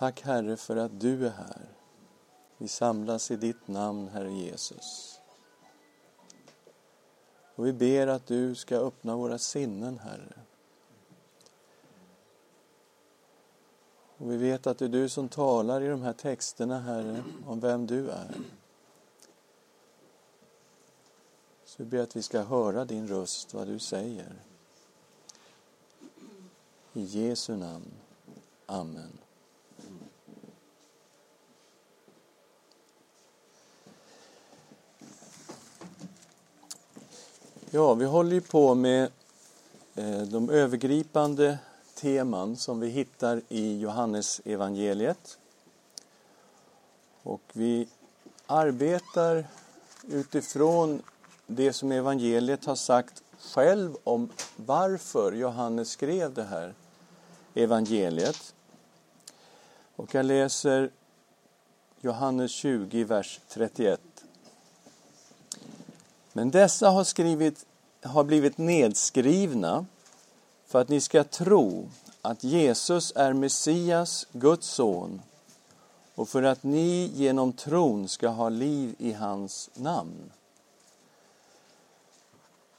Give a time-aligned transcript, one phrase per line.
[0.00, 1.68] Tack Herre för att du är här.
[2.58, 5.20] Vi samlas i ditt namn, Herre Jesus.
[7.54, 10.32] Och vi ber att du ska öppna våra sinnen, Herre.
[14.16, 17.60] Och vi vet att det är du som talar i de här texterna, Herre, om
[17.60, 18.34] vem du är.
[21.64, 24.34] Så vi ber att vi ska höra din röst, vad du säger.
[26.92, 27.92] I Jesu namn.
[28.66, 29.18] Amen.
[37.72, 39.10] Ja, vi håller ju på med
[39.94, 41.58] eh, de övergripande
[41.94, 45.38] teman som vi hittar i Johannes evangeliet.
[47.22, 47.88] Och vi
[48.46, 49.46] arbetar
[50.08, 51.02] utifrån
[51.46, 56.74] det som evangeliet har sagt själv om varför Johannes skrev det här
[57.54, 58.54] evangeliet.
[59.96, 60.90] Och jag läser
[62.00, 64.00] Johannes 20, vers 31.
[66.32, 67.66] Men dessa har, skrivit,
[68.02, 69.86] har blivit nedskrivna
[70.66, 71.88] för att ni ska tro
[72.22, 75.22] att Jesus är Messias, Guds son
[76.14, 80.32] och för att ni genom tron ska ha liv i hans namn.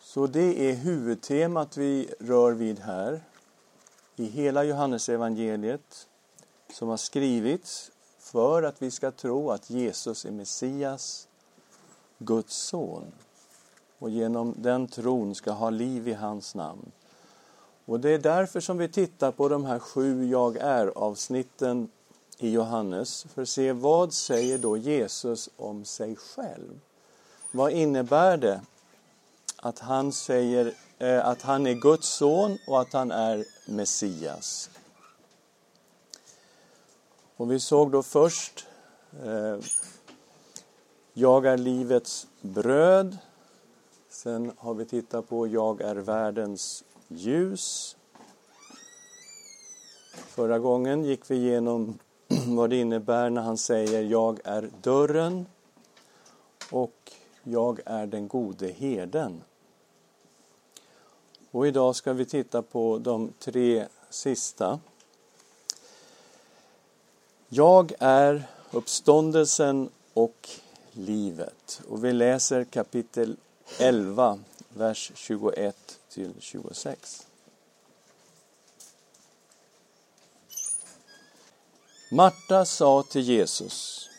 [0.02, 3.22] Så det är huvudtemat vi rör vid här
[4.16, 6.08] i hela Johannesevangeliet
[6.74, 11.28] som har skrivits för att vi ska tro att Jesus är Messias,
[12.18, 13.12] Guds son
[14.02, 16.92] och genom den tron ska ha liv i hans namn.
[17.86, 21.90] Och det är därför som vi tittar på de här sju Jag är-avsnitten
[22.38, 26.80] i Johannes för att se vad säger då Jesus om sig själv?
[27.52, 28.62] Vad innebär det
[29.56, 34.70] att han säger eh, att han är Guds son och att han är Messias?
[37.38, 38.66] Och vi såg då först
[39.26, 39.58] eh,
[41.14, 43.18] Jag är livets bröd.
[44.24, 47.98] Sen har vi tittat på Jag är världens ljus.
[50.14, 52.00] Förra gången gick vi igenom
[52.48, 55.46] vad det innebär när han säger Jag är dörren
[56.72, 57.12] och
[57.44, 59.42] Jag är den gode herden.
[61.52, 64.80] Och idag ska vi titta på de tre sista.
[67.50, 70.50] Jag är uppståndelsen och
[70.92, 71.82] livet.
[71.88, 73.38] Och vi läser kapitel
[73.80, 74.40] 11,
[74.70, 75.76] vers 21
[76.10, 77.28] till 26.
[82.12, 84.10] Marta sa till Jesus,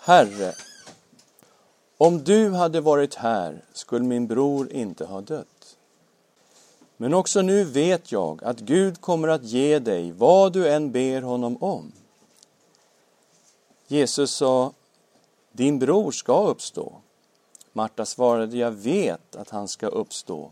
[0.00, 0.54] Herre,
[1.96, 5.76] om du hade varit här skulle min bror inte ha dött.
[6.96, 11.22] Men också nu vet jag att Gud kommer att ge dig vad du än ber
[11.22, 11.92] honom om.
[13.86, 14.72] Jesus sa,
[15.52, 16.92] din bror ska uppstå.
[17.72, 20.50] Marta svarade, jag vet att han ska uppstå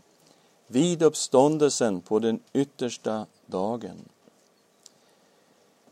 [0.67, 4.09] vid uppståndelsen på den yttersta dagen.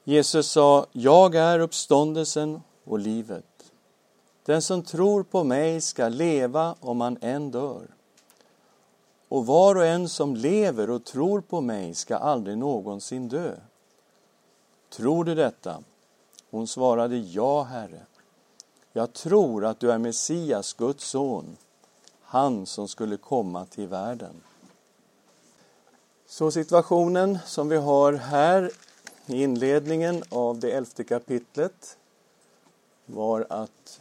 [0.03, 3.71] Jesus sa, jag är uppståndelsen och livet.
[4.45, 7.87] Den som tror på mig ska leva om han än dör.
[9.29, 13.55] Och var och en som lever och tror på mig ska aldrig någonsin dö.
[14.89, 15.83] Tror du detta?
[16.49, 18.01] Hon svarade, ja, Herre.
[18.97, 21.57] Jag tror att du är Messias, Guds son,
[22.21, 24.41] han som skulle komma till världen.
[26.27, 28.71] Så situationen som vi har här
[29.25, 31.97] i inledningen av det elfte kapitlet
[33.05, 33.99] var att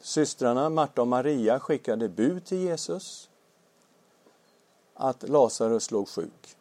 [0.00, 3.28] systrarna Marta och Maria skickade bud till Jesus
[4.94, 6.56] att Lazarus låg sjuk.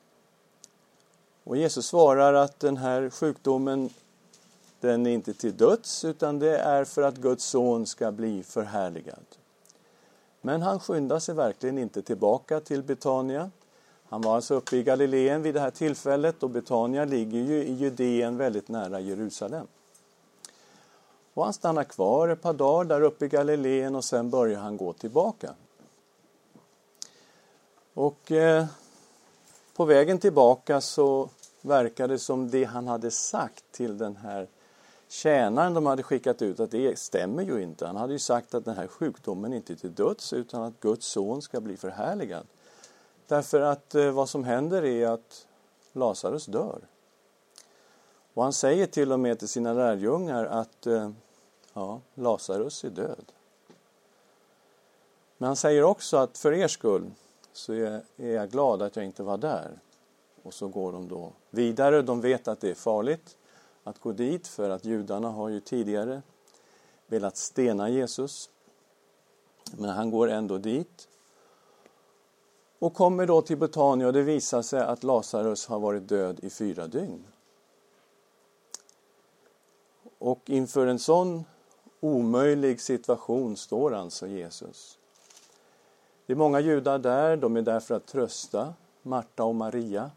[1.44, 3.90] Och Jesus svarar att den här sjukdomen
[4.80, 9.26] den är inte till döds utan det är för att Guds son ska bli förhärligad.
[10.42, 13.52] Men han skyndar sig verkligen inte tillbaka till Betania
[14.10, 17.74] han var alltså uppe i Galileen vid det här tillfället och Betania ligger ju i
[17.74, 19.68] Judeen väldigt nära Jerusalem.
[21.34, 24.78] Och han stannar kvar ett par dagar där uppe i Galileen och sen börjar han
[24.78, 25.53] gå tillbaka.
[27.94, 28.66] Och eh,
[29.76, 31.30] på vägen tillbaka så
[31.62, 34.47] verkar det som det han hade sagt till den här
[35.08, 37.88] tjänaren de hade skickat ut, att det stämmer ju inte.
[37.88, 41.08] Han hade ju sagt att den här sjukdomen inte är till döds utan att Guds
[41.08, 42.48] son ska bli förhärligad.
[43.28, 45.48] Därför att eh, vad som händer är att
[45.94, 46.80] Lazarus dör.
[48.34, 51.12] Och han säger till och med till sina lärjungar att eh,
[51.74, 53.32] ja, Lazarus är död.
[55.38, 57.12] Men han säger också att för er skull
[57.54, 59.80] så är jag glad att jag inte var där.
[60.44, 62.02] Och så går de då vidare.
[62.02, 63.38] De vet att det är farligt,
[63.87, 66.22] att gå dit för att judarna har ju tidigare
[67.07, 68.49] velat stena Jesus.
[69.78, 71.07] Men han går ändå dit
[72.79, 76.49] och kommer då till Betania och det visar sig att Lazarus har varit död i
[76.49, 77.23] fyra dygn.
[80.17, 81.45] Och inför en sån
[81.99, 84.97] omöjlig situation står alltså Jesus.
[86.25, 90.11] Det är många judar där, de är där för att trösta Marta och Maria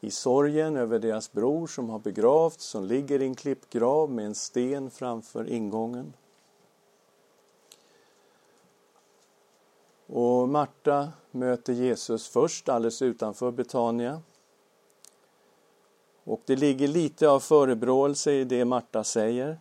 [0.00, 4.34] i sorgen över deras bror som har begravts, som ligger i en klippgrav med en
[4.34, 6.12] sten framför ingången.
[10.06, 14.22] Och Marta möter Jesus först alldeles utanför Betania.
[16.24, 19.60] Och det ligger lite av förebråelse i det Marta säger.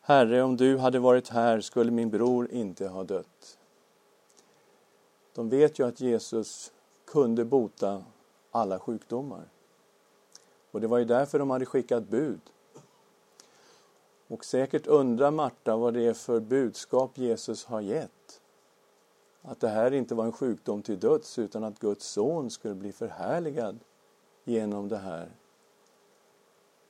[0.00, 3.58] Herre, om du hade varit här skulle min bror inte ha dött.
[5.34, 6.72] De vet ju att Jesus
[7.04, 8.04] kunde bota
[8.56, 9.48] alla sjukdomar.
[10.70, 12.40] Och det var ju därför de hade skickat bud.
[14.28, 18.40] Och säkert undrar Marta vad det är för budskap Jesus har gett.
[19.42, 22.92] Att det här inte var en sjukdom till döds utan att Guds son skulle bli
[22.92, 23.78] förhärligad
[24.44, 25.30] genom det här.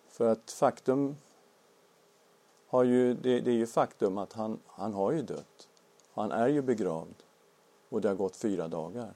[0.08, 1.16] För att faktum
[2.66, 5.68] har ju, det, det är ju faktum att han, han har ju dött.
[6.14, 7.22] Han är ju begravd
[7.88, 9.14] och det har gått fyra dagar.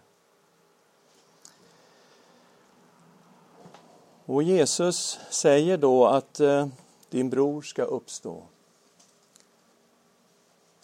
[4.31, 6.67] Och Jesus säger då att eh,
[7.09, 8.43] din bror ska uppstå.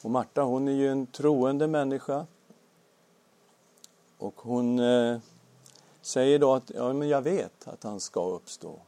[0.02, 2.26] Och Marta hon är ju en troende människa.
[4.18, 5.18] Och hon eh,
[6.02, 8.78] säger då att ja, men jag vet att han ska uppstå.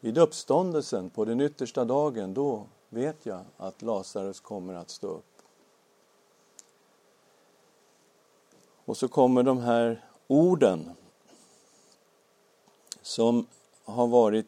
[0.00, 5.42] Vid uppståndelsen på den yttersta dagen, då vet jag att Lazarus kommer att stå upp.
[8.84, 10.90] Och så kommer de här orden
[13.04, 13.46] som
[13.84, 14.46] har varit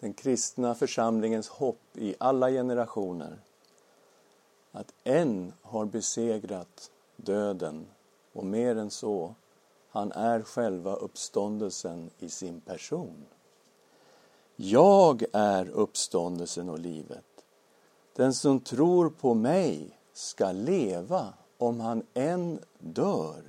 [0.00, 3.38] den kristna församlingens hopp i alla generationer.
[4.72, 7.86] Att en har besegrat döden
[8.32, 9.34] och mer än så,
[9.90, 13.26] han är själva uppståndelsen i sin person.
[14.56, 17.44] Jag är uppståndelsen och livet.
[18.16, 23.42] Den som tror på mig ska leva om han än dör.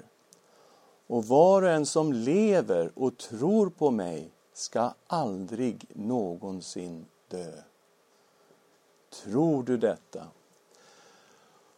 [1.07, 7.51] Och var och en som lever och tror på mig ska aldrig någonsin dö.
[9.23, 10.27] Tror du detta?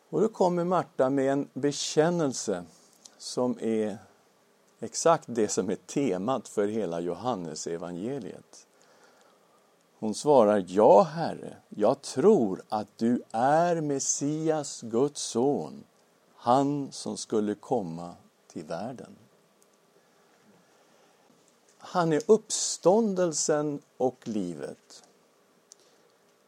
[0.10, 2.64] Och då kommer Marta med en bekännelse
[3.18, 3.98] som är
[4.80, 8.68] exakt det som är temat för hela Johannesevangeliet.
[10.00, 15.84] Hon svarar, ja Herre, jag tror att du är Messias, Guds son,
[16.36, 18.16] han som skulle komma
[18.58, 19.16] i världen.
[21.78, 25.04] Han är uppståndelsen och livet.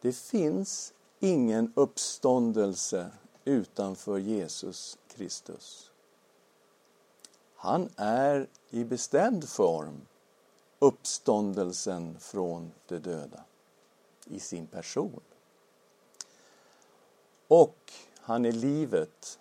[0.01, 3.11] Det finns ingen uppståndelse
[3.45, 5.91] utanför Jesus Kristus.
[7.55, 10.01] Han är i bestämd form
[10.79, 13.43] uppståndelsen från de döda
[14.25, 15.19] i sin person.
[17.47, 19.39] Och han är livet,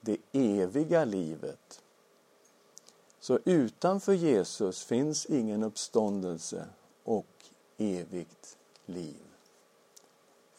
[0.00, 1.82] det eviga livet.
[3.26, 6.66] Så utanför Jesus finns ingen uppståndelse
[7.04, 7.26] och
[7.76, 9.22] evigt liv.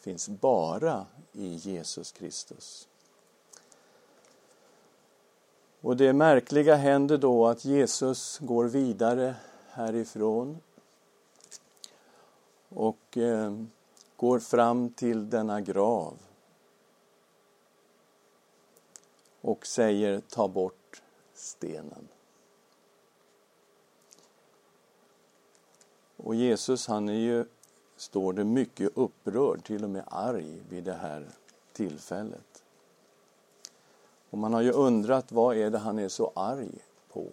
[0.00, 2.88] finns bara i Jesus Kristus.
[5.80, 9.36] Och det märkliga händer då att Jesus går vidare
[9.68, 10.58] härifrån
[12.68, 13.62] och eh,
[14.16, 16.14] går fram till denna grav
[19.40, 21.02] och säger ta bort
[21.34, 22.08] stenen.
[26.24, 27.44] Och Jesus han är ju,
[27.96, 31.26] står det, mycket upprörd, till och med arg vid det här
[31.72, 32.62] tillfället.
[34.30, 36.78] Och man har ju undrat vad är det han är så arg
[37.12, 37.26] på?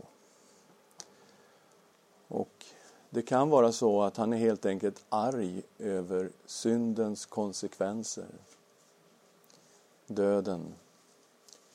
[2.27, 2.65] Och
[3.10, 8.27] det kan vara så att han är helt enkelt arg över syndens konsekvenser.
[10.08, 10.74] Döden.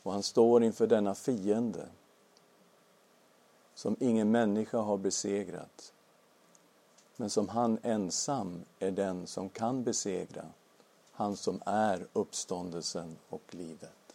[0.02, 1.88] Och han står inför denna fiende
[3.74, 5.92] som ingen människa har besegrat
[7.20, 10.44] men som han ensam är den som kan besegra,
[11.12, 14.14] han som är uppståndelsen och livet.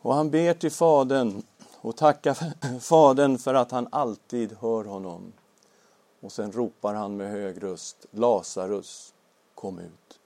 [0.00, 1.42] Och han ber till Fadern
[1.80, 5.32] och tackar Fadern för att han alltid hör honom.
[6.20, 9.14] Och sen ropar han med hög röst, Lazarus,
[9.54, 10.20] kom ut.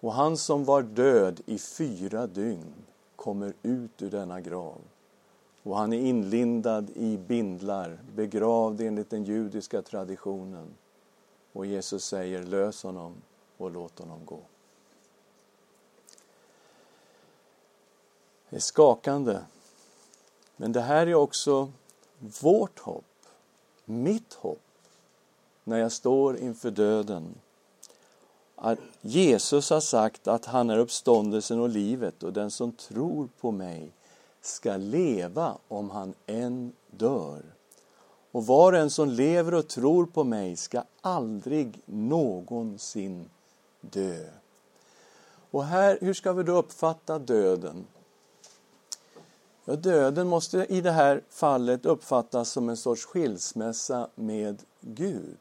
[0.00, 2.74] Och han som var död i fyra dygn
[3.16, 4.78] kommer ut ur denna grav
[5.64, 10.66] och han är inlindad i bindlar, begravd enligt den judiska traditionen.
[11.52, 13.14] Och Jesus säger lös honom
[13.56, 14.40] och låt honom gå.
[18.50, 19.38] Det är skakande.
[20.56, 21.72] Men det här är också
[22.42, 23.04] vårt hopp,
[23.84, 24.60] mitt hopp,
[25.64, 27.34] när jag står inför döden.
[28.56, 33.50] Att Jesus har sagt att han är uppståndelsen och livet och den som tror på
[33.50, 33.90] mig
[34.46, 37.42] ska leva om han än dör.
[38.32, 43.30] Och var och en som lever och tror på mig ska aldrig någonsin
[43.80, 44.26] dö.
[45.50, 47.86] Och här, hur ska vi då uppfatta döden?
[49.64, 55.38] Ja, döden måste i det här fallet uppfattas som en sorts skilsmässa med Gud.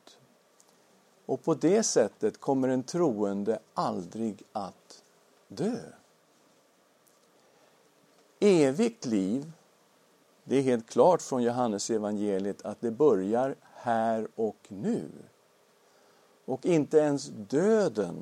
[1.26, 5.04] Och på det sättet kommer en troende aldrig att
[5.48, 5.80] dö.
[8.46, 9.52] Evigt liv,
[10.44, 15.10] det är helt klart från Johannes evangeliet att det börjar här och nu.
[16.46, 18.16] Och inte ens döden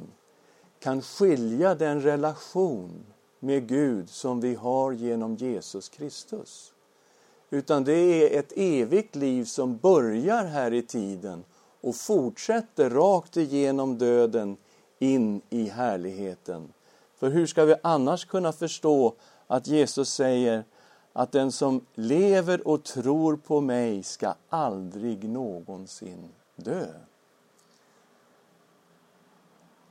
[0.79, 3.05] kan skilja den relation
[3.39, 6.73] med Gud som vi har genom Jesus Kristus.
[7.49, 11.43] Utan det är ett evigt liv som börjar här i tiden
[11.81, 14.57] och fortsätter rakt igenom döden
[14.99, 16.73] in i härligheten.
[17.15, 19.13] För hur ska vi annars kunna förstå
[19.51, 20.63] att Jesus säger
[21.13, 26.87] att den som lever och tror på mig ska aldrig någonsin dö.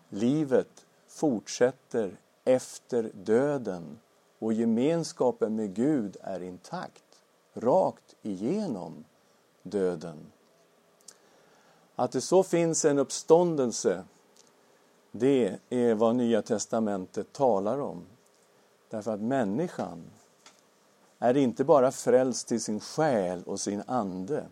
[0.08, 3.98] Livet fortsätter efter döden
[4.38, 7.22] och gemenskapen med Gud är intakt,
[7.54, 9.04] rakt igenom
[9.62, 10.32] döden.
[11.94, 14.04] Att det så finns en uppståndelse,
[15.12, 18.06] det är vad Nya Testamentet talar om.
[18.90, 20.02] Därför att människan
[21.18, 24.46] är inte bara frälst till sin själ och sin ande.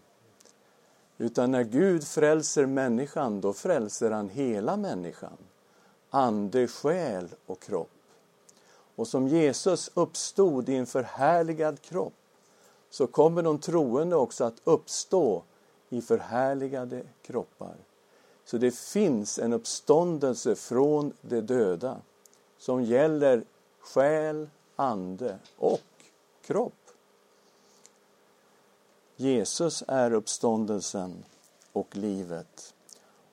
[1.19, 5.37] Utan när Gud frälser människan, då frälser han hela människan.
[6.11, 7.91] Ande, själ och kropp.
[8.97, 12.15] Och som Jesus uppstod i en förhärligad kropp
[12.91, 15.43] så kommer de troende också att uppstå
[15.89, 17.75] i förhärligade kroppar.
[18.45, 21.97] Så det finns en uppståndelse från de döda
[22.59, 23.45] som gäller
[23.81, 25.81] själ, ande och
[26.43, 26.75] kropp.
[29.17, 31.25] Jesus är uppståndelsen
[31.73, 32.75] och livet.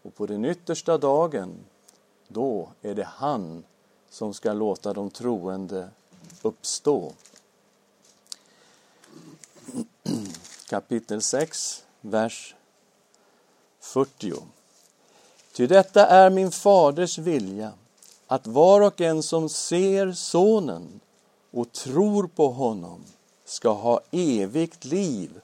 [0.02, 1.66] Och på den yttersta dagen,
[2.28, 3.64] då är det han
[4.10, 5.90] som ska låta de troende
[6.42, 7.14] uppstå.
[10.70, 12.56] Kapitel 6, vers
[13.80, 14.34] 40.
[15.54, 17.74] Ty detta är min faders vilja,
[18.28, 21.00] att var och en som ser Sonen
[21.52, 23.04] och tror på honom
[23.46, 25.42] ska ha evigt liv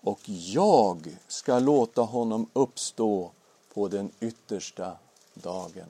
[0.00, 3.30] och jag ska låta honom uppstå
[3.74, 4.96] på den yttersta
[5.34, 5.88] dagen.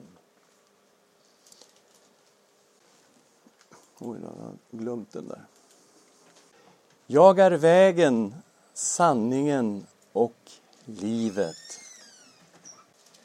[3.99, 5.45] Oj, jag har glömt den där.
[7.07, 8.35] Jag är vägen,
[8.73, 10.51] sanningen och
[10.85, 11.79] livet.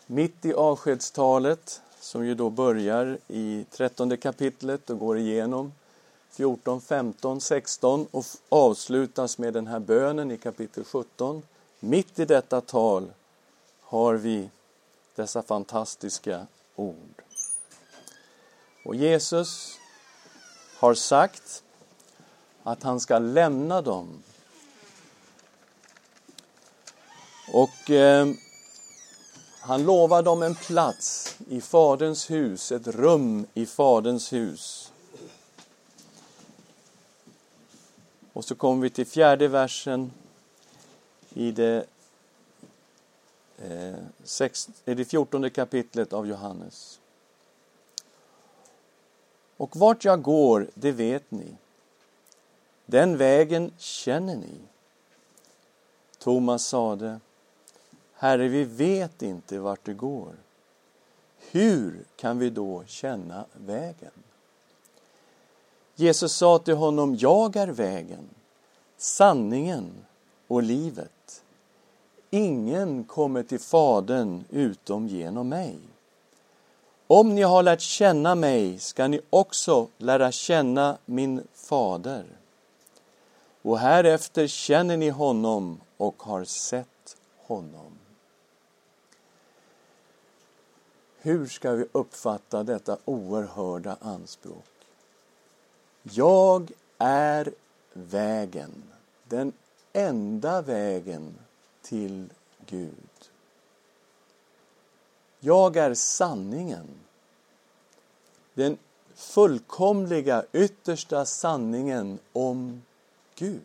[0.06, 5.72] Mitt i avskedstalet, som ju då börjar i trettonde kapitlet och går igenom
[6.30, 11.42] 14, 15, 16 och avslutas med den här bönen i kapitel 17.
[11.80, 13.12] Mitt i detta tal
[13.80, 14.50] har vi
[15.14, 17.22] dessa fantastiska ord.
[18.84, 19.78] Och Jesus
[20.76, 21.62] har sagt
[22.62, 24.22] att han ska lämna dem.
[27.52, 28.26] Och eh,
[29.60, 34.92] han lovar dem en plats i Faderns hus, ett rum i Faderns hus.
[38.32, 40.12] Och så kommer vi till fjärde versen
[41.34, 41.86] i det,
[43.58, 47.00] eh, sex, i det fjortonde kapitlet av Johannes.
[49.56, 51.56] Och vart jag går, det vet ni.
[52.86, 54.60] Den vägen känner ni.
[56.18, 57.20] Thomas sade,
[58.22, 60.32] Herre, vi vet inte vart det går.
[61.50, 64.10] Hur kan vi då känna vägen?
[65.94, 68.28] Jesus sa till honom, jag är vägen,
[68.96, 69.92] sanningen
[70.46, 71.42] och livet.
[72.30, 75.78] Ingen kommer till Fadern utom genom mig.
[77.06, 82.24] Om ni har lärt känna mig ska ni också lära känna min fader.
[83.62, 87.99] Och härefter känner ni honom och har sett honom.
[91.22, 94.64] Hur ska vi uppfatta detta oerhörda anspråk?
[96.02, 97.52] Jag är
[97.92, 98.82] vägen.
[99.24, 99.52] den
[99.92, 101.34] enda vägen
[101.82, 102.32] till
[102.66, 103.30] Gud.
[105.40, 106.86] Jag är sanningen.
[108.54, 108.78] Den
[109.14, 112.82] fullkomliga, yttersta sanningen om
[113.34, 113.60] Gud.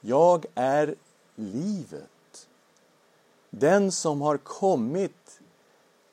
[0.00, 0.94] Jag är
[1.34, 2.19] livet.
[3.50, 5.40] Den som har kommit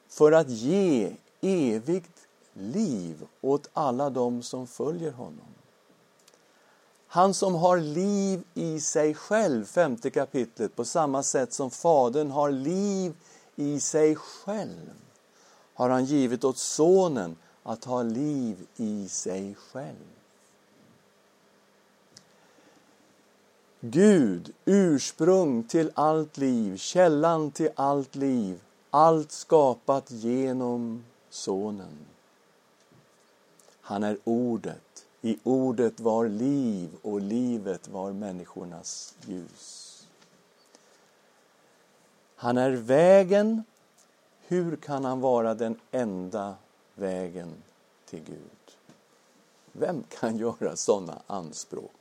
[0.10, 5.48] för att ge evigt liv åt alla dem som följer honom.
[7.08, 12.52] Han som har liv i sig själv, femte kapitlet, på samma sätt som Fadern har
[12.52, 13.14] liv
[13.56, 14.94] i sig själv,
[15.74, 20.17] har han givit åt Sonen att ha liv i sig själv.
[23.82, 31.98] Gud, ursprung till allt liv, källan till allt liv, allt skapat genom Sonen.
[33.82, 35.06] Han är Ordet.
[35.22, 40.08] I Ordet var liv och livet var människornas ljus.
[42.36, 43.64] Han är vägen.
[44.48, 46.56] Hur kan han vara den enda
[46.96, 47.54] vägen
[48.06, 48.78] till Gud?
[49.72, 51.97] Vem kan göra sådana anspråk?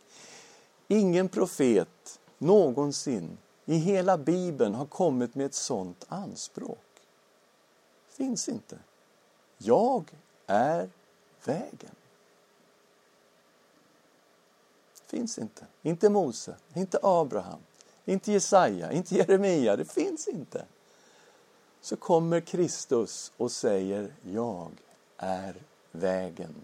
[0.88, 6.78] Ingen profet någonsin i hela Bibeln har kommit med ett sådant anspråk.
[8.08, 8.78] Finns inte.
[9.58, 10.10] Jag
[10.46, 10.90] är
[11.44, 11.94] vägen.
[15.06, 15.66] Finns inte.
[15.82, 17.60] Inte Mose, inte Abraham,
[18.04, 19.76] inte Jesaja, inte Jeremia.
[19.76, 20.64] Det finns inte.
[21.80, 24.70] Så kommer Kristus och säger Jag
[25.16, 25.54] är
[25.92, 26.54] vägen.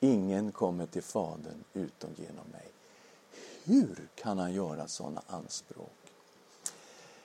[0.00, 2.68] Ingen kommer till Fadern utom genom mig.
[3.66, 6.12] Hur kan han göra sådana anspråk?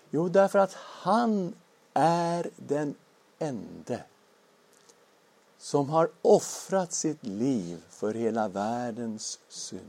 [0.09, 1.53] Jo, därför att han
[1.93, 2.95] är den
[3.39, 4.03] ende
[5.57, 9.81] som har offrat sitt liv för hela världens synd.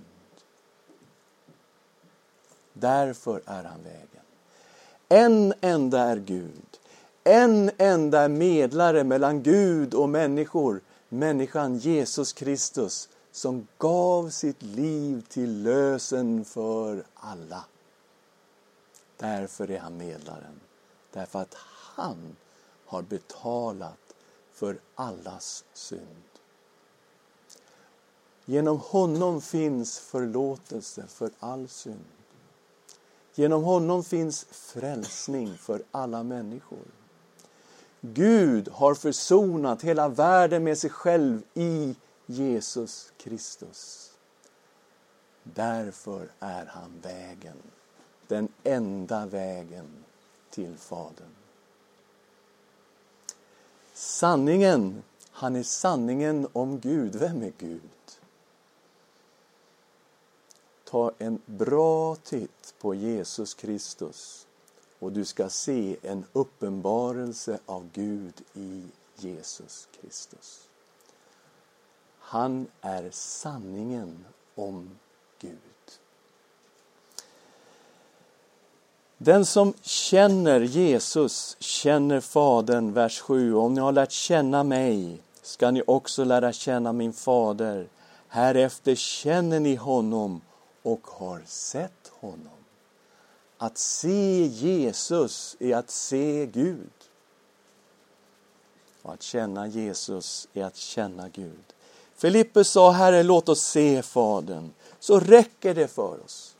[2.73, 4.25] Därför är han vägen.
[5.09, 6.79] En enda är Gud.
[7.25, 15.62] En enda medlare mellan Gud och människor, människan Jesus Kristus som gav sitt liv till
[15.62, 17.64] lösen för alla.
[19.16, 20.61] Därför är han medlaren.
[21.12, 21.55] Därför att
[21.95, 22.37] han
[22.87, 24.14] har betalat
[24.53, 26.23] för allas synd.
[28.45, 32.05] Genom honom finns förlåtelse för all synd.
[33.35, 36.87] Genom honom finns frälsning för alla människor.
[38.01, 41.95] Gud har försonat hela världen med sig själv i
[42.27, 44.13] Jesus Kristus.
[45.43, 47.57] Därför är han vägen,
[48.29, 50.05] den enda vägen
[50.51, 51.35] till Fadern.
[53.95, 57.15] Sanningen, han är sanningen om Gud.
[57.15, 57.81] Vem är Gud?
[60.85, 64.47] Ta en bra titt på Jesus Kristus
[64.99, 68.85] och du ska se en uppenbarelse av Gud i
[69.17, 70.69] Jesus Kristus.
[72.33, 74.99] Han är sanningen om
[75.38, 75.59] Gud.
[79.18, 83.55] Den som känner Jesus känner Fadern, vers 7.
[83.55, 87.88] Om ni har lärt känna mig ska ni också lära känna min fader.
[88.29, 90.40] Härefter känner ni honom
[90.83, 92.64] och har sett honom.
[93.59, 96.90] Att se Jesus är att se Gud.
[99.03, 101.73] Och att känna Jesus är att känna Gud.
[102.23, 106.55] Filippus sa, Herre, låt oss se Fadern, så räcker det för oss.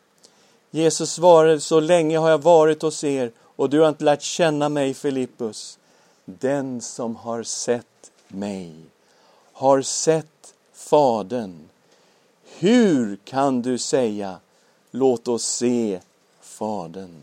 [0.71, 4.69] Jesus svarade, så länge har jag varit hos er och du har inte lärt känna
[4.69, 5.79] mig, Filippus.
[6.25, 8.75] Den som har sett mig
[9.53, 11.69] har sett Fadern.
[12.59, 14.37] Hur kan du säga,
[14.91, 16.01] låt oss se
[16.41, 17.23] Fadern?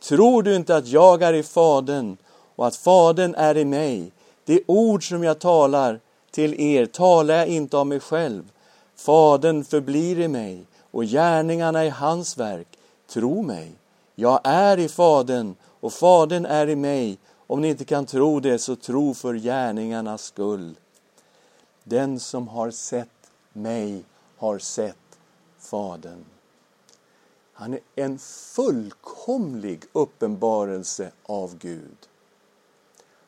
[0.00, 2.16] Tror du inte att jag är i Fadern
[2.56, 4.10] och att Fadern är i mig?
[4.44, 6.00] Det ord som jag talar
[6.36, 8.52] till er talar jag inte av mig själv.
[8.96, 12.78] Fadern förblir i mig och gärningarna i hans verk.
[13.06, 13.72] Tro mig,
[14.14, 17.18] jag är i Fadern och Fadern är i mig.
[17.46, 20.74] Om ni inte kan tro det, så tro för gärningarnas skull.
[21.84, 24.04] Den som har sett mig
[24.36, 25.18] har sett
[25.58, 26.24] Fadern.
[27.52, 28.18] Han är en
[28.54, 31.96] fullkomlig uppenbarelse av Gud.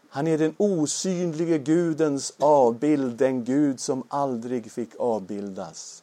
[0.09, 6.03] Han är den osynlige Gudens avbild, den Gud som aldrig fick avbildas.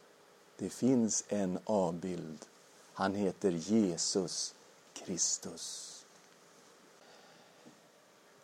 [0.58, 2.38] Det finns en avbild.
[2.94, 4.54] Han heter Jesus
[4.94, 5.92] Kristus.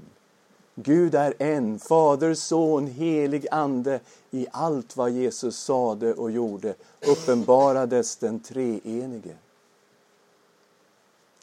[0.75, 3.99] Gud är en, Fader, Son, helig Ande.
[4.31, 9.35] I allt vad Jesus sade och gjorde uppenbarades den treenige.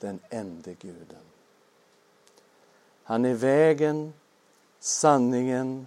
[0.00, 1.26] Den ende Guden.
[3.02, 4.12] Han är vägen,
[4.80, 5.86] sanningen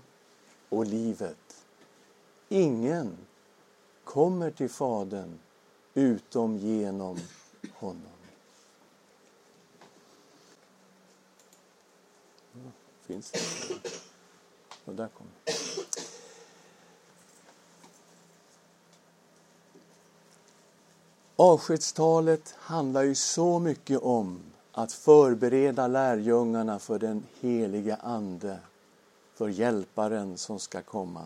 [0.69, 1.65] och livet.
[2.49, 3.17] Ingen
[4.03, 5.39] kommer till Fadern
[5.93, 7.17] utom genom
[7.73, 8.01] honom.
[13.01, 13.39] Finns det?
[14.85, 15.27] Och där kom
[21.35, 24.39] Avskedstalet handlar ju så mycket om
[24.71, 28.59] att förbereda lärjungarna för den heliga Ande,
[29.33, 31.25] för hjälparen som ska komma.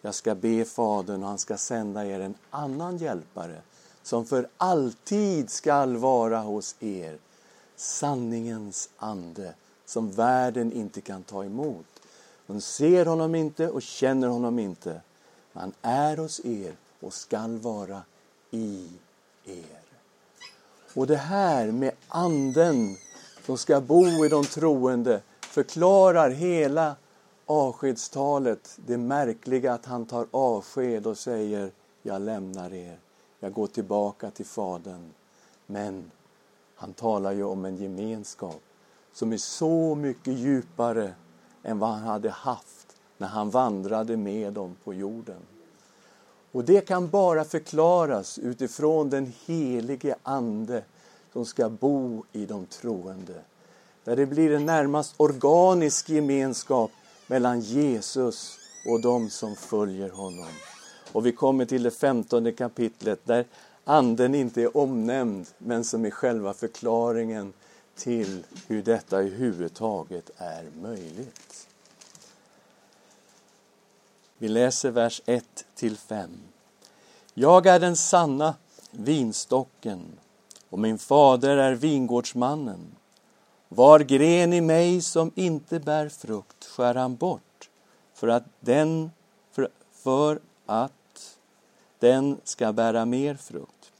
[0.00, 3.62] Jag ska be Fadern och han ska sända er en annan hjälpare
[4.04, 7.18] som för alltid skall vara hos er,
[7.76, 11.86] sanningens ande som världen inte kan ta emot.
[12.46, 15.00] De ser honom inte och känner honom inte.
[15.52, 18.02] Han är hos er och skall vara
[18.50, 18.88] i
[19.44, 19.80] er.
[20.94, 22.96] Och det här med anden
[23.46, 26.96] som ska bo i de troende förklarar hela
[27.46, 31.70] avskedstalet det märkliga att han tar avsked och säger
[32.02, 32.98] jag lämnar er,
[33.44, 35.10] jag går tillbaka till Fadern.
[35.66, 36.10] Men
[36.74, 38.62] han talar ju om en gemenskap
[39.12, 41.14] som är så mycket djupare
[41.62, 45.40] än vad han hade haft när han vandrade med dem på jorden.
[46.52, 50.84] Och det kan bara förklaras utifrån den helige Ande
[51.32, 53.40] som ska bo i de troende.
[54.04, 56.90] Där det blir en närmast organisk gemenskap
[57.26, 60.48] mellan Jesus och de som följer honom.
[61.14, 63.44] Och vi kommer till det femtonde kapitlet där
[63.84, 67.52] Anden inte är omnämnd men som är själva förklaringen
[67.96, 71.68] till hur detta överhuvudtaget är möjligt.
[74.38, 76.30] Vi läser vers 1 till 5.
[77.34, 78.54] Jag är den sanna
[78.90, 80.18] vinstocken
[80.70, 82.96] och min fader är vingårdsmannen.
[83.68, 87.70] Var gren i mig som inte bär frukt skär han bort
[88.14, 89.10] för att den,
[89.52, 90.92] för, för att
[92.04, 93.92] den ska bära mer frukt.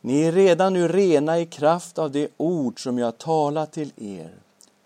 [0.00, 4.34] Ni är redan nu rena i kraft av det ord som jag talat till er.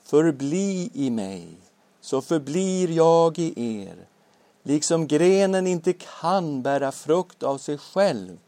[0.05, 1.49] Förbli i mig,
[2.01, 3.97] så förblir jag i er.
[4.63, 8.39] Liksom grenen inte kan bära frukt av sig själv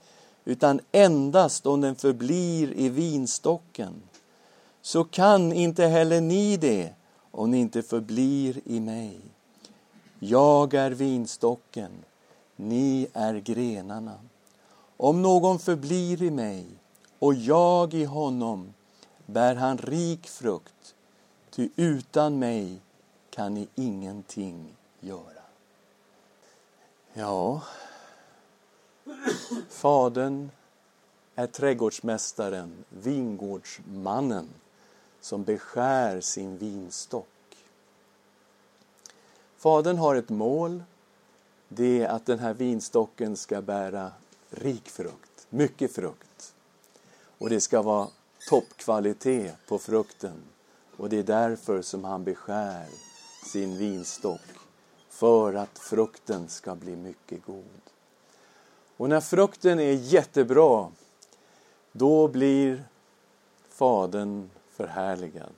[0.44, 4.02] utan endast om den förblir i vinstocken.
[4.82, 6.92] Så kan inte heller ni det
[7.30, 9.20] om ni inte förblir i mig.
[10.18, 11.90] Jag är vinstocken,
[12.56, 14.18] ni är grenarna.
[14.96, 16.66] Om någon förblir i mig
[17.18, 18.74] och jag i honom
[19.26, 20.94] bär han rik frukt,
[21.50, 22.80] ty utan mig
[23.30, 25.42] kan ni ingenting göra.
[27.12, 27.62] Ja,
[29.68, 30.50] Fadern
[31.34, 34.48] är trädgårdsmästaren, vingårdsmannen
[35.20, 37.26] som beskär sin vinstock.
[39.56, 40.82] Fadern har ett mål,
[41.68, 44.12] det är att den här vinstocken ska bära
[44.50, 46.54] rik frukt, mycket frukt.
[47.38, 48.08] Och det ska vara
[48.48, 50.42] toppkvalitet på frukten.
[50.96, 52.86] Och det är därför som han beskär
[53.44, 54.40] sin vinstock,
[55.08, 57.80] för att frukten ska bli mycket god.
[58.96, 60.90] Och när frukten är jättebra,
[61.92, 62.84] då blir
[63.68, 65.52] Fadern förhärligad.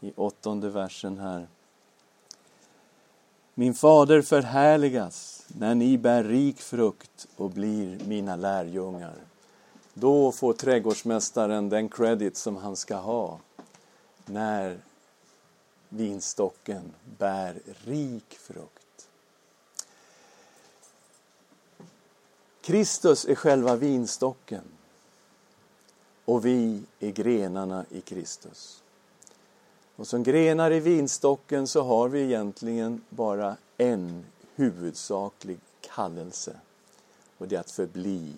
[0.00, 1.48] I åttonde versen här.
[3.56, 9.14] Min fader förhärligas när ni bär rik frukt och blir mina lärjungar.
[9.94, 13.40] Då får trädgårdsmästaren den credit som han ska ha
[14.26, 14.78] när
[15.88, 19.08] vinstocken bär rik frukt.
[22.60, 24.64] Kristus är själva vinstocken
[26.24, 28.83] och vi är grenarna i Kristus.
[29.96, 36.56] Och som grenar i vinstocken så har vi egentligen bara en huvudsaklig kallelse
[37.38, 38.32] och det är att förbli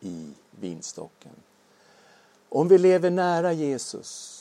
[0.00, 1.32] i vinstocken.
[2.48, 4.40] Om vi lever nära Jesus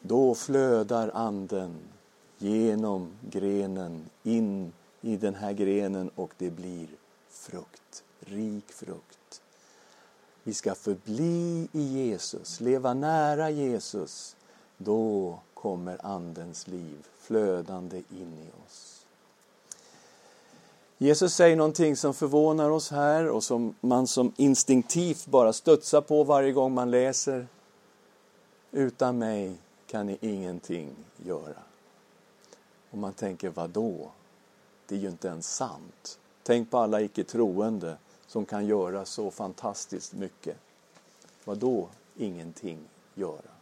[0.00, 1.78] då flödar anden
[2.38, 6.86] genom grenen in i den här grenen och det blir
[7.28, 9.42] frukt, rik frukt.
[10.42, 14.36] Vi ska förbli i Jesus, leva nära Jesus.
[14.76, 19.06] Då kommer Andens liv flödande in i oss.
[20.98, 26.24] Jesus säger någonting som förvånar oss här och som man som instinktivt bara studsar på
[26.24, 27.46] varje gång man läser.
[28.70, 31.62] Utan mig kan ni ingenting göra.
[32.90, 34.10] Och man tänker, vad då?
[34.86, 36.18] Det är ju inte ens sant.
[36.42, 37.96] Tänk på alla icke troende
[38.26, 40.56] som kan göra så fantastiskt mycket.
[41.44, 42.78] Vad då ingenting
[43.14, 43.59] göra?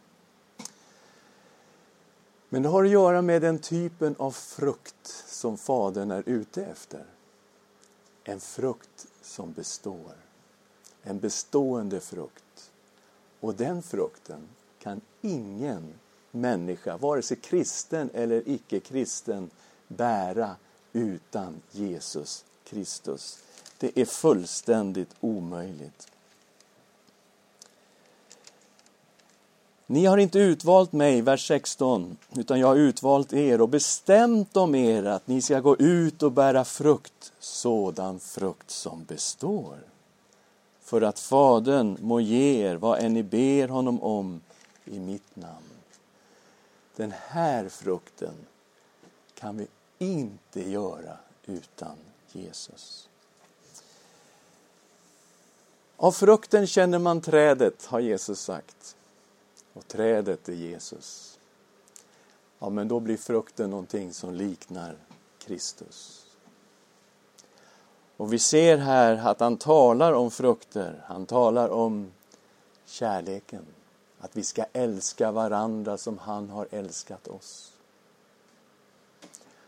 [2.49, 7.05] Men det har att göra med den typen av frukt som Fadern är ute efter.
[8.23, 10.13] En frukt som består.
[11.03, 12.71] En bestående frukt.
[13.39, 14.47] Och den frukten
[14.79, 15.93] kan ingen
[16.31, 19.49] människa, vare sig kristen eller icke-kristen,
[19.87, 20.55] bära
[20.93, 23.39] utan Jesus Kristus.
[23.77, 26.11] Det är fullständigt omöjligt.
[29.91, 34.75] Ni har inte utvalt mig, vers 16, utan jag har utvalt er och bestämt om
[34.75, 39.77] er att ni ska gå ut och bära frukt, sådan frukt som består.
[40.81, 44.41] För att Fadern må ge er vad än ni ber honom om
[44.85, 45.75] i mitt namn.
[46.95, 48.33] Den här frukten
[49.33, 51.95] kan vi inte göra utan
[52.31, 53.09] Jesus.
[55.97, 58.95] Av frukten känner man trädet, har Jesus sagt.
[59.73, 61.39] Och trädet är Jesus.
[62.59, 64.95] Ja, men då blir frukten någonting som liknar
[65.37, 66.25] Kristus.
[68.17, 71.03] Och vi ser här att han talar om frukter.
[71.05, 72.11] Han talar om
[72.85, 73.65] kärleken.
[74.19, 77.73] Att vi ska älska varandra som han har älskat oss.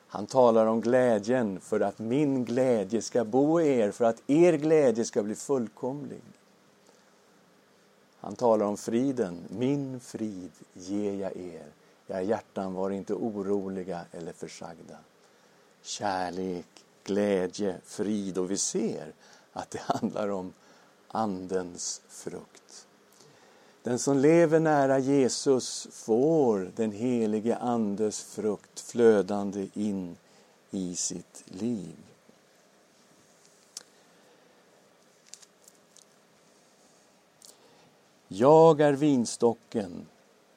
[0.07, 4.53] Han talar om glädjen för att min glädje ska bo i er, för att er
[4.53, 6.21] glädje ska bli fullkomlig.
[8.21, 9.43] Han talar om friden.
[9.49, 11.65] Min frid ger jag er.
[12.07, 14.97] Era hjärtan var inte oroliga eller försagda.
[15.81, 16.67] Kärlek,
[17.03, 19.13] glädje, frid och vi ser
[19.53, 20.53] att det handlar om
[21.07, 22.87] Andens frukt.
[23.83, 30.17] Den som lever nära Jesus får den helige Andes frukt flödande in
[30.71, 31.95] i sitt liv.
[38.33, 40.07] Jag är vinstocken,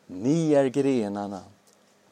[0.07, 1.41] ni är grenarna.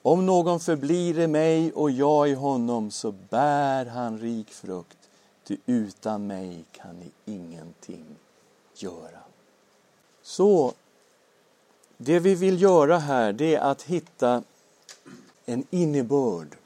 [0.03, 4.99] Om någon förblir i mig och jag i honom så bär han rik frukt,
[5.45, 8.05] ty utan mig kan ni ingenting
[8.75, 9.19] göra.
[10.23, 10.73] Så
[11.97, 14.43] det vi vill göra här det är att hitta
[15.47, 16.57] en innebörd.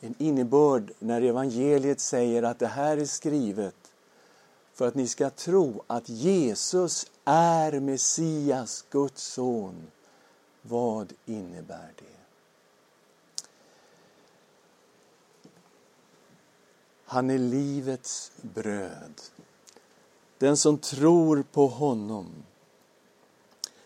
[0.00, 3.74] En innebörd när evangeliet säger att det här är skrivet
[4.74, 9.90] för att ni ska tro att Jesus är Messias, Guds son.
[10.62, 12.04] Vad innebär det?
[17.04, 19.20] Han är livets bröd.
[20.38, 22.26] Den som tror på honom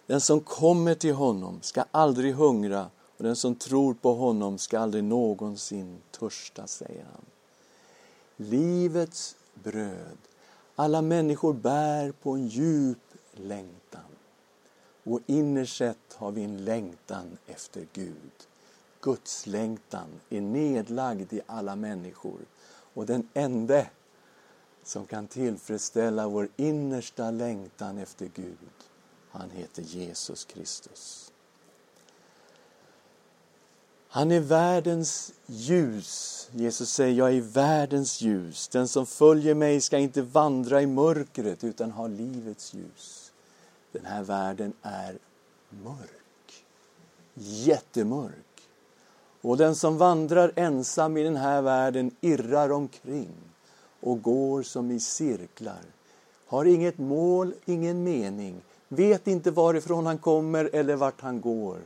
[0.07, 4.79] den som kommer till honom ska aldrig hungra och den som tror på honom ska
[4.79, 7.25] aldrig någonsin törsta, säger han.
[8.37, 10.19] Livets bröd.
[10.75, 14.01] Alla människor bär på en djup längtan.
[15.05, 18.33] Och innerst sett har vi en längtan efter Gud.
[19.01, 22.40] Guds längtan är nedlagd i alla människor.
[22.94, 23.87] Och den ende
[24.85, 28.59] som kan tillfredsställa vår innersta längtan efter Gud.
[29.31, 31.33] Han heter Jesus Kristus.
[34.09, 36.49] Han är världens ljus.
[36.53, 38.68] Jesus säger, jag är världens ljus.
[38.68, 43.24] Den som följer mig ska inte vandra i mörkret utan ha livets ljus.
[43.95, 45.19] Den här världen är
[45.69, 46.65] mörk.
[47.35, 48.69] Jättemörk.
[49.41, 53.35] Och den som vandrar ensam i den här världen irrar omkring
[54.01, 55.83] och går som i cirklar.
[56.47, 61.79] Har inget mål, ingen mening, vet inte varifrån han kommer eller vart han går.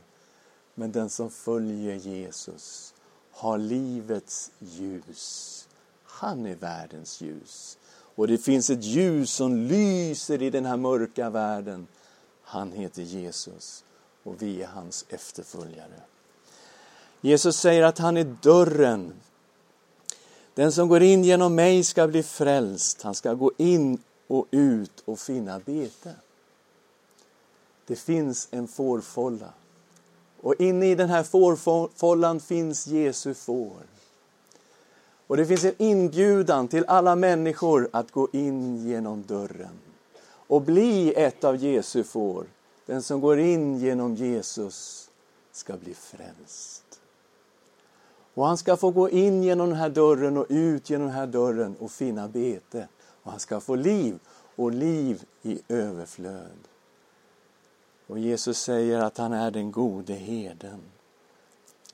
[0.75, 2.93] Men den som följer Jesus
[3.31, 5.67] har livets ljus.
[6.03, 7.77] Han är världens ljus.
[8.15, 11.87] Och det finns ett ljus som lyser i den här mörka världen.
[12.51, 13.83] Han heter Jesus
[14.23, 16.01] och vi är hans efterföljare.
[17.21, 19.13] Jesus säger att han är dörren.
[20.53, 23.01] Den som går in genom mig ska bli frälst.
[23.01, 26.13] Han ska gå in och ut och finna bete.
[27.87, 29.53] Det finns en fårfålla.
[30.41, 33.81] Och inne i den här fårfållan finns Jesu får.
[35.27, 39.88] Och det finns en inbjudan till alla människor att gå in genom dörren
[40.49, 42.45] och bli ett av Jesu får.
[42.85, 45.09] Den som går in genom Jesus
[45.51, 46.99] ska bli frälst.
[48.33, 51.27] Och han ska få gå in genom den här dörren och ut genom den här
[51.27, 52.87] dörren och finna bete.
[53.23, 54.19] Och han ska få liv
[54.55, 56.67] och liv i överflöd.
[58.07, 60.79] Och Jesus säger att han är den gode heden.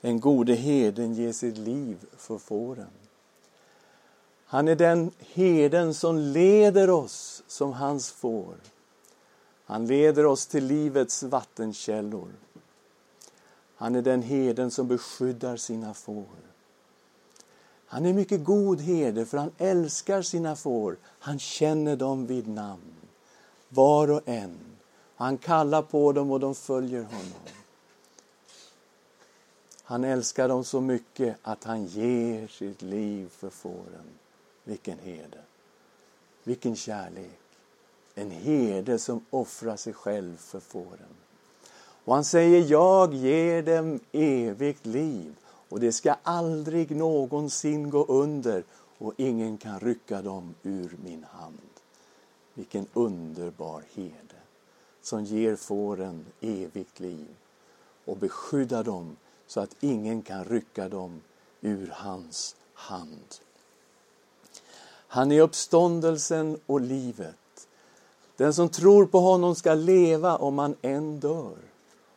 [0.00, 3.05] En gode heden ger sitt liv för fåren.
[4.46, 8.54] Han är den heden som leder oss som hans får.
[9.64, 12.28] Han leder oss till livets vattenkällor.
[13.76, 16.24] Han är den heden som beskyddar sina får.
[17.86, 20.96] Han är mycket god herde för han älskar sina får.
[21.02, 22.94] Han känner dem vid namn,
[23.68, 24.58] var och en.
[25.16, 27.40] Han kallar på dem och de följer honom.
[29.82, 34.04] Han älskar dem så mycket att han ger sitt liv för fåren.
[34.66, 35.38] Vilken herde!
[36.44, 37.40] Vilken kärlek!
[38.14, 41.14] En herde som offrar sig själv för fåren.
[42.04, 45.34] Och han säger, jag ger dem evigt liv
[45.68, 48.64] och det ska aldrig någonsin gå under
[48.98, 51.70] och ingen kan rycka dem ur min hand.
[52.54, 54.40] Vilken underbar herde
[55.02, 57.28] som ger fåren evigt liv
[58.04, 61.20] och beskyddar dem så att ingen kan rycka dem
[61.60, 63.45] ur hans hand.
[65.08, 67.68] Han är uppståndelsen och livet.
[68.36, 71.56] Den som tror på honom ska leva om han än dör.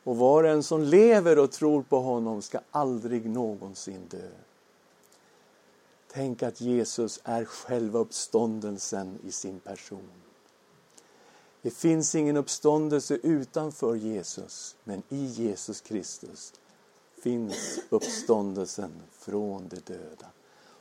[0.04, 4.30] Och var och en som lever och tror på honom ska aldrig någonsin dö.
[6.12, 10.10] Tänk att Jesus är själva uppståndelsen i sin person.
[11.62, 16.54] Det finns ingen uppståndelse utanför Jesus, men i Jesus Kristus
[17.22, 20.28] finns uppståndelsen från de döda.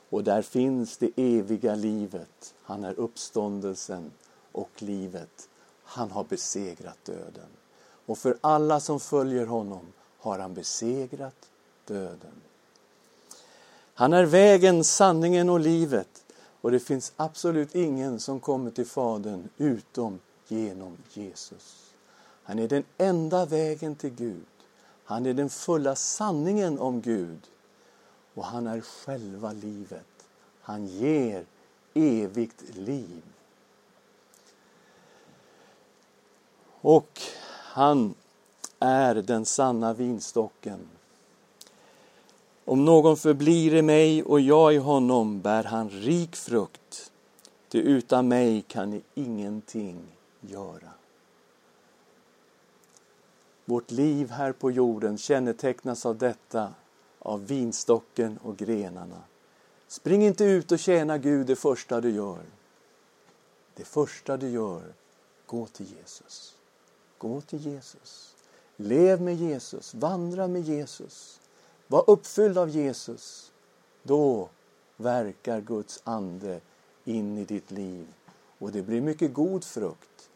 [0.09, 2.53] Och där finns det eviga livet.
[2.63, 4.11] Han är uppståndelsen
[4.51, 5.49] och livet.
[5.83, 7.49] Han har besegrat döden.
[8.05, 9.85] Och för alla som följer honom
[10.19, 11.49] har han besegrat
[11.85, 12.41] döden.
[13.93, 16.23] Han är vägen, sanningen och livet.
[16.61, 21.93] Och det finns absolut ingen som kommer till Fadern utom genom Jesus.
[22.43, 24.45] Han är den enda vägen till Gud.
[25.03, 27.39] Han är den fulla sanningen om Gud.
[28.39, 30.27] Och han är själva livet.
[30.61, 31.45] Han ger
[31.93, 33.21] evigt liv.
[36.81, 38.13] Och han
[38.79, 40.79] är den sanna vinstocken.
[42.65, 47.11] Om någon förblir i mig och jag i honom bär han rik frukt.
[47.69, 50.01] Ty utan mig kan ni ingenting
[50.41, 50.91] göra.
[53.65, 56.73] Vårt liv här på jorden kännetecknas av detta,
[57.19, 59.21] av vinstocken och grenarna.
[59.87, 62.41] Spring inte ut och tjäna Gud det första du gör.
[63.75, 64.93] Det första du gör,
[65.45, 66.55] gå till Jesus.
[67.17, 68.35] Gå till Jesus.
[68.75, 71.39] Lev med Jesus, vandra med Jesus.
[71.87, 73.51] Var uppfylld av Jesus.
[74.03, 74.49] Då
[74.97, 76.61] verkar Guds ande
[77.05, 78.07] in i ditt liv
[78.57, 80.29] och det blir mycket god frukt.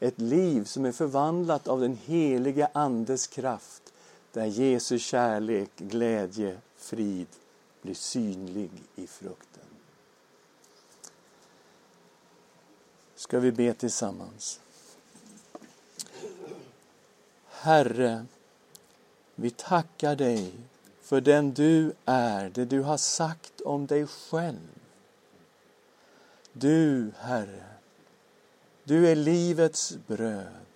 [0.00, 3.92] Ett liv som är förvandlat av den heliga Andes kraft
[4.32, 7.26] där Jesu kärlek, glädje, frid
[7.82, 9.62] blir synlig i frukten.
[13.14, 14.60] Ska vi be tillsammans.
[17.46, 18.26] Herre,
[19.34, 20.52] vi tackar dig
[21.00, 24.68] för den du är, det du har sagt om dig själv.
[26.52, 27.64] Du, Herre,
[28.84, 30.69] du är livets bröd.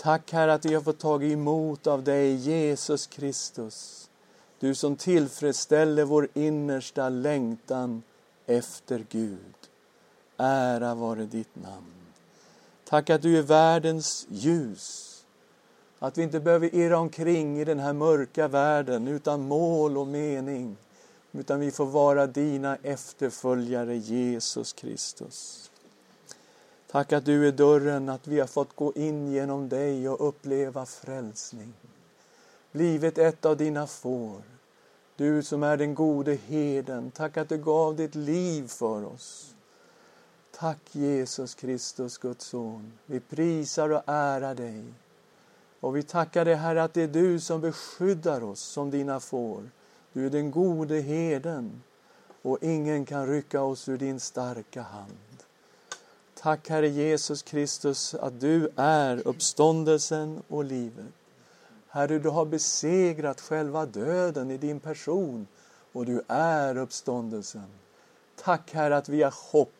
[0.00, 4.10] Tack Herre att vi har fått tag emot av dig, Jesus Kristus.
[4.58, 8.02] Du som tillfredsställer vår innersta längtan
[8.46, 9.54] efter Gud.
[10.36, 11.92] Ära vare ditt namn.
[12.84, 15.24] Tack att du är världens ljus.
[15.98, 20.76] Att vi inte behöver irra omkring i den här mörka världen utan mål och mening.
[21.32, 25.67] Utan vi får vara dina efterföljare, Jesus Kristus.
[26.90, 30.86] Tack att du är dörren, att vi har fått gå in genom dig och uppleva
[30.86, 31.72] frälsning.
[32.72, 34.42] Blivit ett av dina får.
[35.16, 39.54] Du som är den gode heden, tack att du gav ditt liv för oss.
[40.58, 42.92] Tack Jesus Kristus, Guds son.
[43.06, 44.84] Vi prisar och ärar dig.
[45.80, 49.70] Och vi tackar dig Herre att det är du som beskyddar oss som dina får.
[50.12, 51.82] Du är den gode heden
[52.42, 55.27] och ingen kan rycka oss ur din starka hand.
[56.40, 61.12] Tack Herre Jesus Kristus att du är uppståndelsen och livet.
[61.88, 65.46] Herre, du har besegrat själva döden i din person
[65.92, 67.66] och du är uppståndelsen.
[68.36, 69.72] Tack Herre att vi har hopp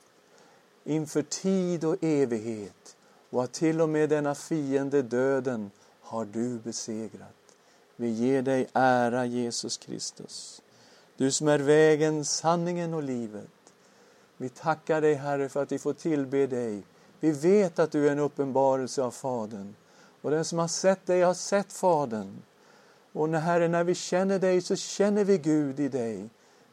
[0.84, 2.96] inför tid och evighet
[3.30, 7.56] och att till och med denna fiende döden har du besegrat.
[7.96, 10.62] Vi ger dig ära Jesus Kristus.
[11.16, 13.48] Du som är vägen, sanningen och livet.
[14.41, 16.82] Vi tackar dig Herre för att vi får tillbe dig.
[17.20, 19.74] Vi vet att du är en uppenbarelse av Fadern.
[20.22, 22.43] Och den som har sett dig har sett Fadern.
[23.12, 26.28] Och när, Herre, när vi känner dig så känner vi Gud i dig.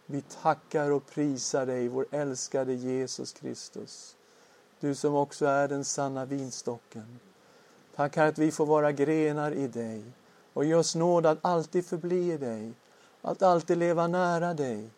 [0.05, 4.15] Vi tackar och prisar dig, vår älskade Jesus Kristus.
[4.79, 7.19] Du som också är den sanna vinstocken.
[7.95, 10.03] Tack Herre att vi får vara grenar i dig
[10.53, 12.73] och ge oss nåd att alltid förbli i dig,
[13.21, 14.89] att alltid leva nära dig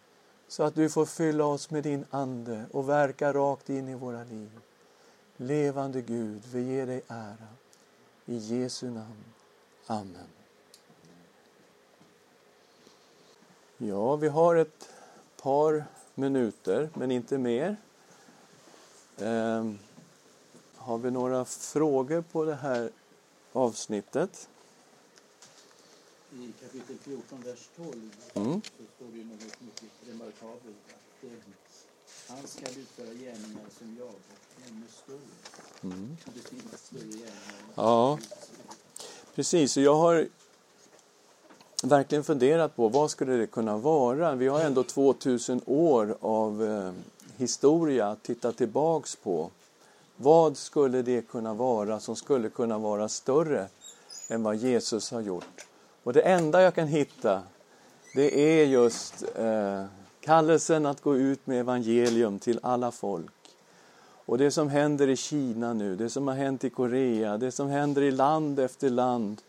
[0.47, 4.23] så att du får fylla oss med din Ande och verka rakt in i våra
[4.23, 4.59] liv.
[5.37, 7.47] Levande Gud, vi ger dig ära.
[8.25, 9.23] I Jesu namn.
[9.87, 10.27] Amen.
[13.77, 14.89] Ja, vi har ett
[15.41, 15.85] par
[16.15, 17.75] minuter, men inte mer.
[19.17, 19.71] Eh,
[20.75, 22.89] har vi några frågor på det här
[23.53, 24.49] avsnittet?
[26.39, 27.93] I kapitel 14, vers 12
[28.33, 28.61] mm.
[28.61, 30.77] så står det något mycket remarkabelt.
[30.87, 31.29] Att eh,
[32.27, 35.93] han ska utföra gärningar som jag och ännu större.
[35.93, 36.17] Mm.
[36.25, 37.31] Det större gärningar.
[37.75, 38.19] Ja,
[39.35, 39.77] precis.
[39.77, 40.27] Jag har
[41.83, 44.35] verkligen funderat på vad skulle det kunna vara?
[44.35, 46.91] Vi har ändå 2000 år av eh,
[47.37, 49.51] historia att titta tillbaks på.
[50.15, 53.67] Vad skulle det kunna vara som skulle kunna vara större
[54.27, 55.66] än vad Jesus har gjort?
[56.07, 57.41] Och det enda jag kan hitta
[58.15, 59.83] det är just eh,
[60.21, 63.33] kallelsen att gå ut med evangelium till alla folk.
[64.25, 67.67] Och det som händer i Kina nu, det som har hänt i Korea, det som
[67.67, 69.41] händer i land efter land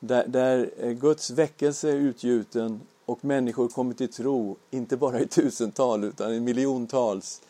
[0.00, 5.26] där, där eh, Guds väckelse är utgjuten och människor kommer till tro, inte bara i
[5.26, 7.42] tusental utan i miljontals.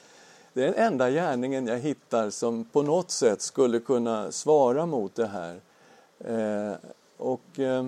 [0.52, 5.14] Det är den enda gärningen jag hittar som på något sätt skulle kunna svara mot
[5.14, 5.60] det här.
[6.18, 6.76] Eh,
[7.16, 7.84] och, eh,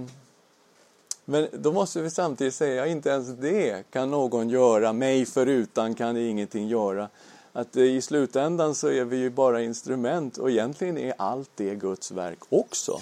[1.25, 6.17] men då måste vi samtidigt säga, inte ens det kan någon göra, mig förutan kan
[6.17, 7.09] ingenting göra.
[7.53, 11.75] Att eh, i slutändan så är vi ju bara instrument och egentligen är allt det
[11.75, 12.99] Guds verk också.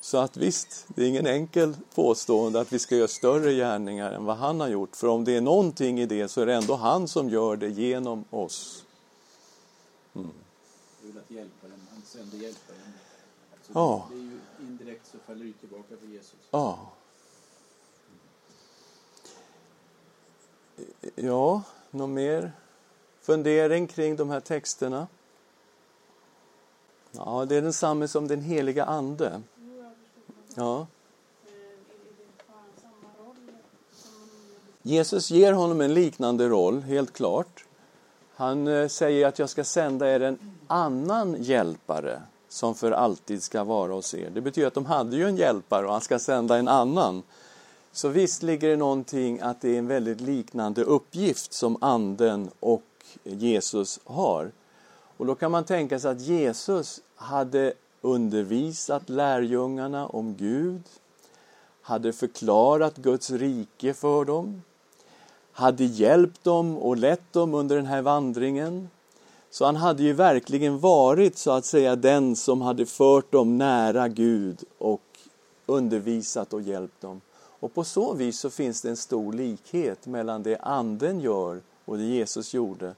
[0.00, 4.24] Så att visst, det är ingen enkel påstående att vi ska göra större gärningar än
[4.24, 4.96] vad han har gjort.
[4.96, 7.68] För om det är någonting i det så är det ändå han som gör det
[7.68, 8.84] genom oss.
[10.14, 10.30] Mm.
[13.72, 14.06] Ja.
[14.10, 16.36] Det är ju indirekt så faller det tillbaka på Jesus.
[16.50, 16.92] Ja.
[21.14, 22.52] Ja, någon mer
[23.20, 25.06] fundering kring de här texterna?
[27.12, 29.42] Ja, det är densamma som den heliga Ande.
[30.54, 30.86] Ja.
[34.82, 37.64] Jesus ger honom en liknande roll, helt klart.
[38.34, 43.64] Han eh, säger att jag ska sända er en annan hjälpare som för alltid ska
[43.64, 44.30] vara hos er.
[44.30, 47.22] Det betyder att de hade ju en hjälpare och han ska sända en annan.
[47.96, 52.82] Så visst ligger det någonting att det är en väldigt liknande uppgift som anden och
[53.22, 54.50] Jesus har.
[55.16, 60.82] Och då kan man tänka sig att Jesus hade undervisat lärjungarna om Gud,
[61.82, 64.62] hade förklarat Guds rike för dem,
[65.52, 68.90] hade hjälpt dem och lett dem under den här vandringen.
[69.50, 74.08] Så han hade ju verkligen varit så att säga den som hade fört dem nära
[74.08, 75.18] Gud och
[75.66, 77.20] undervisat och hjälpt dem.
[77.60, 81.98] Och på så vis så finns det en stor likhet mellan det anden gör och
[81.98, 82.94] det Jesus gjorde.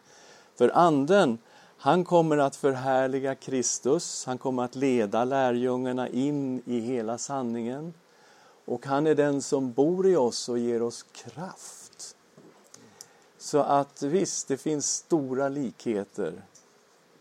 [0.57, 1.39] För anden,
[1.77, 7.95] han kommer att förhärliga Kristus, han kommer att leda lärjungarna in i hela sanningen.
[8.65, 12.17] Och han är den som bor i oss och ger oss kraft.
[13.39, 16.43] Så att visst, det finns stora likheter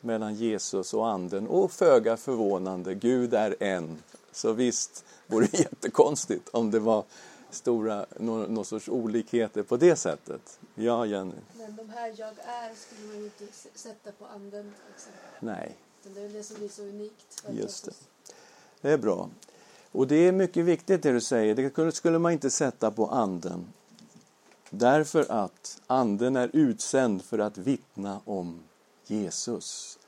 [0.02, 3.98] mellan Jesus och anden och föga förvånande, Gud är en.
[4.32, 7.03] Så visst vore jättekonstigt om det var
[7.49, 10.59] stora, någon, någon sorts olikheter på det sättet.
[10.75, 11.32] Ja, Jenny?
[11.57, 15.19] Men de här jag är skulle man ju inte sätta på anden exempel.
[15.39, 17.41] Nej, Det är det som blir så unikt.
[17.41, 17.91] för Just det.
[18.82, 19.30] Det är bra.
[19.91, 21.55] Och det är mycket viktigt det du säger.
[21.55, 23.67] Det skulle man inte sätta på anden.
[24.69, 28.63] Därför att anden är utsänd för att vittna om
[29.05, 29.99] Jesus.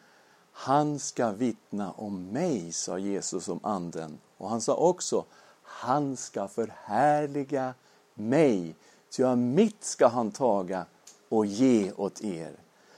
[0.51, 4.17] Han ska vittna om mig, sa Jesus om anden.
[4.40, 5.26] Och han sa också,
[5.64, 7.74] han ska förhärliga
[8.14, 8.76] mig.
[9.10, 10.86] ty av mitt ska han taga
[11.30, 12.52] och ge åt er.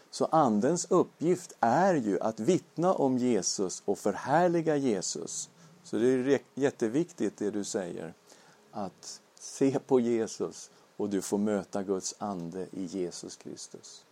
[0.10, 5.50] Så andens uppgift är ju att vittna om Jesus och förhärliga Jesus.
[5.84, 8.14] Så det är jätteviktigt det du säger.
[8.72, 14.06] Att se på Jesus och du får möta Guds ande i Jesus Kristus.